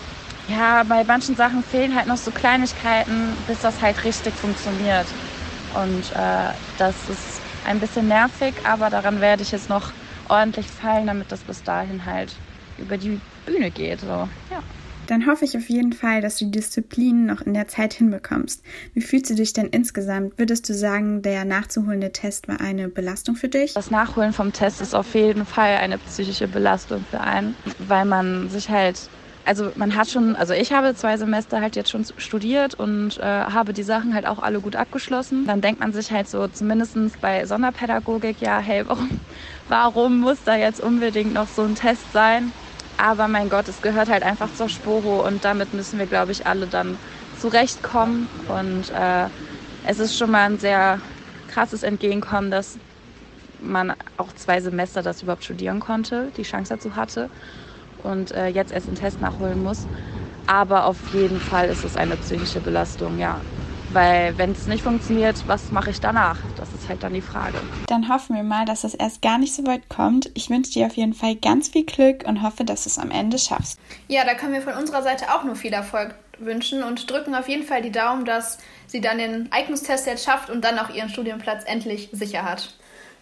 ja, 0.50 0.84
bei 0.84 1.04
manchen 1.04 1.36
Sachen 1.36 1.64
fehlen 1.64 1.96
halt 1.96 2.08
noch 2.08 2.18
so 2.18 2.32
Kleinigkeiten, 2.32 3.44
bis 3.46 3.60
das 3.60 3.82
halt 3.82 4.04
richtig 4.06 4.38
funktioniert. 4.38 5.18
Und 5.84 6.12
äh, 6.14 6.54
das 6.78 6.96
ist 7.10 7.42
ein 7.66 7.80
bisschen 7.80 8.08
nervig, 8.08 8.54
aber 8.64 8.90
daran 8.90 9.22
werde 9.22 9.44
ich 9.44 9.52
jetzt 9.52 9.70
noch 9.70 9.92
ordentlich 10.30 10.68
fallen, 10.68 11.08
damit 11.08 11.32
das 11.32 11.42
bis 11.42 11.64
dahin 11.64 12.06
halt 12.06 12.34
über 12.78 12.98
die 12.98 13.20
Bühne 13.46 13.72
geht. 13.72 14.02
So, 14.02 14.08
ja. 14.08 14.64
Dann 15.08 15.26
hoffe 15.26 15.46
ich 15.46 15.56
auf 15.56 15.70
jeden 15.70 15.94
Fall, 15.94 16.22
dass 16.22 16.38
du 16.38 16.46
die 16.46 16.52
Disziplinen 16.52 17.26
noch 17.26 17.42
in 17.42 17.54
der 17.54 17.68
Zeit 17.70 17.94
hinbekommst. 17.94 18.62
Wie 18.94 19.02
fühlst 19.02 19.30
du 19.30 19.36
dich 19.36 19.54
denn 19.54 19.68
insgesamt? 19.68 20.38
Würdest 20.38 20.68
du 20.68 20.74
sagen, 20.74 21.22
der 21.22 21.46
nachzuholende 21.46 22.12
Test 22.12 22.50
war 22.50 22.60
eine 22.60 22.90
Belastung 22.90 23.36
für 23.36 23.48
dich? 23.48 23.74
Das 23.74 23.90
Nachholen 23.90 24.34
vom 24.34 24.52
Test 24.52 24.82
ist 24.82 24.94
auf 24.94 25.16
jeden 25.16 25.46
Fall 25.46 25.78
eine 25.78 25.98
psychische 25.98 26.50
Belastung 26.50 27.06
für 27.10 27.22
einen, 27.22 27.56
weil 27.88 28.04
man 28.04 28.50
sich 28.50 28.70
halt 28.70 29.00
also 29.48 29.72
man 29.76 29.96
hat 29.96 30.10
schon, 30.10 30.36
also 30.36 30.54
ich 30.54 30.74
habe 30.74 30.94
zwei 30.94 31.16
Semester 31.16 31.62
halt 31.62 31.78
jetzt 31.78 31.90
schon 31.90 32.04
studiert 32.18 32.74
und 32.76 33.18
äh, 33.18 33.24
habe 33.24 33.72
die 33.72 33.84
Sachen 33.84 34.14
halt 34.14 34.28
auch 34.28 34.40
alle 34.40 34.60
gut 34.60 34.76
abgeschlossen. 34.76 35.46
Dann 35.46 35.62
denkt 35.62 35.80
man 35.80 35.94
sich 35.94 36.12
halt 36.12 36.28
so, 36.28 36.50
zumindest 36.50 36.98
bei 37.22 37.46
Sonderpädagogik, 37.46 38.42
ja, 38.42 38.60
hey, 38.60 38.84
warum, 38.86 39.10
warum 39.70 40.20
muss 40.20 40.44
da 40.44 40.58
jetzt 40.58 40.82
unbedingt 40.82 41.32
noch 41.32 41.48
so 41.48 41.62
ein 41.64 41.76
Test 41.76 42.12
sein? 42.12 42.52
Aber 42.98 43.30
mein 43.30 43.48
Gott, 43.50 43.70
es 43.70 43.82
gehört 43.82 44.10
halt 44.10 44.24
einfach 44.24 44.52
zur 44.52 44.68
Sporo 44.68 45.26
und 45.26 45.46
damit 45.46 45.72
müssen 45.72 45.98
wir, 45.98 46.08
glaube 46.08 46.34
ich, 46.34 46.46
alle 46.46 46.68
dann 46.68 47.00
zurechtkommen. 47.32 48.28
Und 48.48 48.90
äh, 48.90 49.30
es 49.84 50.00
ist 50.00 50.18
schon 50.18 50.32
mal 50.32 50.44
ein 50.50 50.58
sehr 50.58 51.02
krasses 51.48 51.84
Entgegenkommen, 51.84 52.52
dass 52.52 52.80
man 53.60 53.94
auch 54.18 54.34
zwei 54.34 54.60
Semester 54.60 55.02
das 55.04 55.22
überhaupt 55.24 55.46
studieren 55.46 55.80
konnte, 55.80 56.32
die 56.36 56.44
Chance 56.44 56.74
dazu 56.74 56.98
hatte 56.98 57.30
und 58.04 58.32
äh, 58.32 58.48
jetzt 58.48 58.72
erst 58.72 58.88
einen 58.88 58.96
Test 58.96 59.22
nachholen 59.22 59.64
muss. 59.64 59.88
Aber 60.48 60.86
auf 60.86 60.98
jeden 61.14 61.40
Fall 61.40 61.68
ist 61.68 61.84
es 61.84 61.98
eine 61.98 62.16
psychische 62.16 62.60
Belastung, 62.60 63.20
ja. 63.20 63.42
Weil 63.92 64.38
wenn 64.38 64.52
es 64.52 64.68
nicht 64.68 64.84
funktioniert, 64.84 65.36
was 65.48 65.72
mache 65.72 65.92
ich 65.92 66.00
danach? 66.00 66.38
Das 66.58 66.70
ist 66.74 66.90
halt 66.90 67.04
dann 67.04 67.14
die 67.14 67.22
Frage. 67.22 67.58
Dann 67.88 68.10
hoffen 68.10 68.36
wir 68.36 68.44
mal, 68.44 68.66
dass 68.66 68.84
es 68.84 68.94
erst 68.94 69.22
gar 69.22 69.38
nicht 69.38 69.54
so 69.56 69.66
weit 69.66 69.88
kommt. 69.90 70.30
Ich 70.34 70.50
wünsche 70.50 70.74
dir 70.74 70.88
auf 70.88 70.98
jeden 70.98 71.14
Fall 71.14 71.36
ganz 71.36 71.70
viel 71.70 71.86
Glück 71.86 72.26
und 72.28 72.44
hoffe, 72.44 72.66
dass 72.66 72.84
du 72.84 72.90
es 72.90 73.00
am 73.00 73.12
Ende 73.12 73.40
schaffst. 73.40 73.80
Ja, 74.08 74.26
da 74.26 74.34
können 74.34 74.54
wir 74.54 74.62
von 74.62 74.74
unserer 74.74 75.04
Seite 75.04 75.34
auch 75.34 75.44
nur 75.44 75.56
viel 75.56 75.74
Erfolg 75.74 76.16
wünschen 76.40 76.84
und 76.84 77.10
drücken 77.10 77.34
auf 77.34 77.48
jeden 77.48 77.64
Fall 77.64 77.82
die 77.82 77.92
Daumen, 77.92 78.26
dass 78.26 78.58
sie 78.88 79.02
dann 79.02 79.18
den 79.18 79.52
Eignungstest 79.52 80.06
jetzt 80.06 80.26
schafft 80.26 80.50
und 80.50 80.64
dann 80.64 80.78
auch 80.80 80.90
ihren 80.90 81.10
Studienplatz 81.10 81.64
endlich 81.66 82.10
sicher 82.12 82.44
hat. 82.44 82.77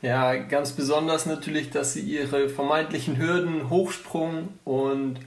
Ja, 0.06 0.36
ganz 0.36 0.74
besonders 0.74 1.26
natürlich, 1.26 1.72
dass 1.72 1.94
sie 1.94 2.02
ihre 2.02 2.48
vermeintlichen 2.48 3.18
Hürden, 3.18 3.72
Hochsprung 3.72 4.50
und 4.64 5.20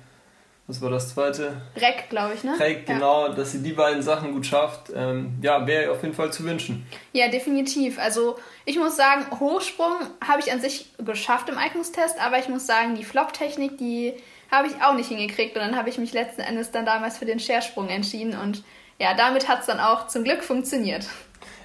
was 0.68 0.80
war 0.80 0.88
das 0.88 1.14
zweite? 1.14 1.62
Reck, 1.74 2.10
glaube 2.10 2.34
ich, 2.34 2.44
ne? 2.44 2.54
Reck, 2.60 2.86
genau, 2.86 3.26
ja. 3.26 3.32
dass 3.32 3.50
sie 3.50 3.62
die 3.64 3.72
beiden 3.72 4.02
Sachen 4.02 4.32
gut 4.32 4.46
schafft. 4.46 4.92
Ähm, 4.94 5.40
ja, 5.42 5.66
wäre 5.66 5.90
auf 5.90 6.02
jeden 6.02 6.14
Fall 6.14 6.32
zu 6.32 6.44
wünschen. 6.44 6.86
Ja, 7.12 7.26
definitiv. 7.26 7.98
Also 7.98 8.38
ich 8.66 8.78
muss 8.78 8.94
sagen, 8.94 9.26
Hochsprung 9.40 9.96
habe 10.24 10.40
ich 10.42 10.52
an 10.52 10.60
sich 10.60 10.92
geschafft 10.98 11.48
im 11.48 11.58
Eignungstest, 11.58 12.20
aber 12.24 12.38
ich 12.38 12.48
muss 12.48 12.64
sagen, 12.64 12.94
die 12.94 13.04
Flop-Technik, 13.04 13.78
die 13.78 14.14
habe 14.48 14.68
ich 14.68 14.74
auch 14.80 14.94
nicht 14.94 15.08
hingekriegt 15.08 15.56
und 15.56 15.62
dann 15.62 15.76
habe 15.76 15.88
ich 15.88 15.98
mich 15.98 16.12
letzten 16.12 16.42
Endes 16.42 16.70
dann 16.70 16.86
damals 16.86 17.18
für 17.18 17.26
den 17.26 17.40
Schersprung 17.40 17.88
entschieden 17.88 18.38
und 18.38 18.62
ja, 19.00 19.14
damit 19.14 19.48
hat 19.48 19.60
es 19.60 19.66
dann 19.66 19.80
auch 19.80 20.06
zum 20.06 20.22
Glück 20.22 20.44
funktioniert 20.44 21.08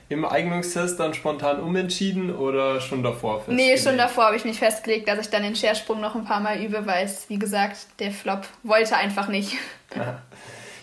im 0.10 0.26
Eignungstest 0.26 1.00
dann 1.00 1.14
spontan 1.14 1.62
umentschieden 1.62 2.36
oder 2.36 2.82
schon 2.82 3.04
davor 3.04 3.40
festgelegt? 3.40 3.70
Nee, 3.70 3.78
schon 3.78 3.98
davor 3.98 4.26
habe 4.26 4.36
ich 4.36 4.46
mich 4.46 4.60
festgelegt, 4.60 5.08
dass 5.08 5.20
ich 5.20 5.30
dann 5.30 5.44
den 5.44 5.56
Schersprung 5.56 6.02
noch 6.02 6.16
ein 6.16 6.26
paar 6.26 6.40
Mal 6.40 6.62
übe, 6.62 6.86
weil 6.86 7.06
es, 7.06 7.30
wie 7.30 7.40
gesagt, 7.40 7.88
der 8.00 8.12
Flop 8.12 8.48
wollte 8.64 8.96
einfach 8.96 9.28
nicht. 9.28 9.56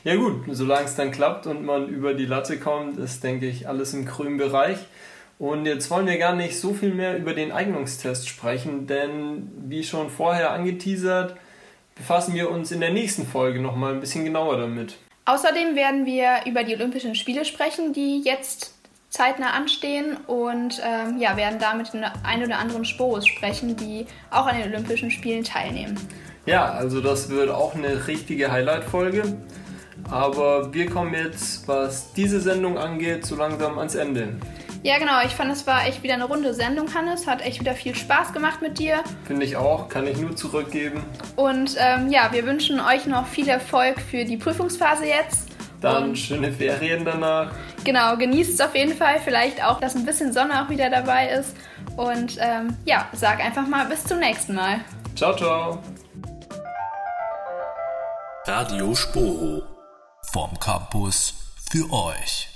Ja 0.03 0.17
gut, 0.17 0.45
solange 0.51 0.87
es 0.87 0.97
dann 0.97 1.11
klappt 1.11 1.47
und 1.47 1.63
man 1.63 1.87
über 1.89 2.15
die 2.15 2.25
Latte 2.25 2.59
kommt, 2.59 2.99
ist, 2.99 3.23
denke 3.23 3.47
ich, 3.47 3.69
alles 3.69 3.93
im 3.93 4.07
grünen 4.07 4.39
Bereich. 4.39 4.79
Und 5.39 5.67
jetzt 5.67 5.91
wollen 5.91 6.07
wir 6.07 6.17
gar 6.17 6.35
nicht 6.35 6.59
so 6.59 6.73
viel 6.73 6.95
mehr 6.95 7.19
über 7.19 7.35
den 7.35 7.53
Eignungstest 7.53 8.27
sprechen, 8.27 8.87
denn 8.87 9.51
wie 9.69 9.85
schon 9.85 10.09
vorher 10.09 10.53
angeteasert, 10.53 11.37
befassen 11.97 12.35
wir 12.35 12.51
uns 12.51 12.73
in 12.73 12.81
der 12.81 12.93
nächsten 12.93 13.27
Folge 13.27 13.61
nochmal 13.61 13.93
ein 13.93 14.01
bisschen 14.01 14.25
genauer 14.25 14.57
damit. 14.57 14.97
Außerdem 15.27 15.77
werden 15.77 16.07
wir 16.07 16.41
über 16.47 16.65
die 16.65 16.75
Olympischen 16.75 17.15
Spiele 17.15 17.45
sprechen, 17.45 17.93
die 17.93 18.23
jetzt 18.23 18.75
zeitnah 19.11 19.51
anstehen 19.51 20.17
und 20.27 20.81
ähm, 20.85 21.19
ja, 21.19 21.37
werden 21.37 21.59
damit 21.59 21.93
mit 21.93 22.05
ein 22.23 22.45
oder 22.45 22.59
anderen 22.59 22.85
Sporus 22.85 23.27
sprechen, 23.27 23.77
die 23.77 24.07
auch 24.31 24.47
an 24.47 24.57
den 24.57 24.73
Olympischen 24.73 25.11
Spielen 25.11 25.45
teilnehmen. 25.45 25.99
Ja, 26.47 26.73
also 26.73 27.01
das 27.01 27.29
wird 27.29 27.51
auch 27.51 27.75
eine 27.75 28.07
richtige 28.07 28.51
Highlight-Folge. 28.51 29.37
Aber 30.11 30.73
wir 30.73 30.89
kommen 30.89 31.13
jetzt, 31.13 31.69
was 31.69 32.13
diese 32.15 32.41
Sendung 32.41 32.79
angeht, 32.79 33.27
so 33.27 33.37
langsam 33.37 33.79
ans 33.79 33.95
Ende. 33.95 34.37
Ja, 34.83 34.99
genau. 34.99 35.21
Ich 35.27 35.33
fand, 35.33 35.53
es 35.53 35.67
war 35.67 35.87
echt 35.87 36.03
wieder 36.03 36.15
eine 36.15 36.25
runde 36.25 36.55
Sendung, 36.55 36.95
Hannes. 36.95 37.27
Hat 37.27 37.43
echt 37.43 37.61
wieder 37.61 37.75
viel 37.75 37.95
Spaß 37.95 38.33
gemacht 38.33 38.63
mit 38.63 38.79
dir. 38.79 39.05
Finde 39.25 39.45
ich 39.45 39.57
auch. 39.57 39.89
Kann 39.89 40.07
ich 40.07 40.19
nur 40.19 40.35
zurückgeben. 40.35 41.03
Und 41.37 41.77
ähm, 41.79 42.11
ja, 42.11 42.31
wir 42.33 42.47
wünschen 42.47 42.81
euch 42.81 43.05
noch 43.07 43.27
viel 43.27 43.49
Erfolg 43.49 44.01
für 44.01 44.25
die 44.25 44.39
Prüfungsphase 44.39 45.05
jetzt. 45.05 45.50
Dann 45.81 46.11
und 46.11 46.17
schöne 46.17 46.53
Ferien 46.53 47.05
danach. 47.05 47.53
Genau, 47.85 48.17
genießt 48.17 48.55
es 48.55 48.61
auf 48.61 48.75
jeden 48.75 48.95
Fall. 48.95 49.21
Vielleicht 49.25 49.65
auch, 49.65 49.81
dass 49.81 49.95
ein 49.95 50.05
bisschen 50.05 50.33
Sonne 50.33 50.63
auch 50.63 50.69
wieder 50.69 50.91
dabei 50.91 51.29
ist. 51.29 51.57
Und 51.97 52.37
ähm, 52.39 52.77
ja, 52.85 53.09
sag 53.13 53.41
einfach 53.41 53.67
mal 53.67 53.87
bis 53.87 54.05
zum 54.05 54.19
nächsten 54.19 54.55
Mal. 54.55 54.81
Ciao, 55.17 55.35
ciao. 55.35 55.83
Radio 58.47 58.95
Sporo 58.95 59.63
vom 60.33 60.59
Campus 60.59 61.35
für 61.71 61.91
euch. 61.93 62.50